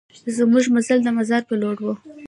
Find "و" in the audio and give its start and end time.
1.81-1.85